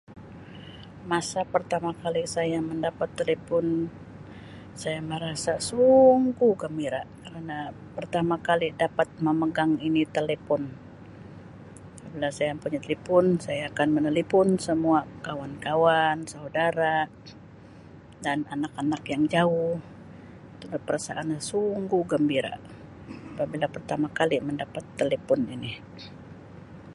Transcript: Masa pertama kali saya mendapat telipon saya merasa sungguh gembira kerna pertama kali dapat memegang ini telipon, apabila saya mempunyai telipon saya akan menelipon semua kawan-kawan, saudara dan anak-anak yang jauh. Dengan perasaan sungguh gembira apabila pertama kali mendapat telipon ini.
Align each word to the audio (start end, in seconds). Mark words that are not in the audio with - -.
Masa 1.11 1.41
pertama 1.53 1.91
kali 2.03 2.23
saya 2.35 2.57
mendapat 2.69 3.09
telipon 3.19 3.65
saya 4.81 4.99
merasa 5.11 5.53
sungguh 5.69 6.51
gembira 6.63 7.01
kerna 7.23 7.59
pertama 7.97 8.35
kali 8.47 8.67
dapat 8.83 9.07
memegang 9.27 9.71
ini 9.87 10.01
telipon, 10.15 10.63
apabila 11.97 12.29
saya 12.37 12.49
mempunyai 12.53 12.83
telipon 12.85 13.25
saya 13.45 13.61
akan 13.71 13.87
menelipon 13.97 14.47
semua 14.67 14.99
kawan-kawan, 15.25 16.17
saudara 16.33 16.97
dan 18.25 18.39
anak-anak 18.55 19.03
yang 19.13 19.23
jauh. 19.33 19.75
Dengan 20.61 20.81
perasaan 20.87 21.29
sungguh 21.49 22.03
gembira 22.11 22.53
apabila 23.37 23.67
pertama 23.75 24.07
kali 24.19 24.37
mendapat 24.47 24.81
telipon 24.99 25.41
ini. 25.55 25.71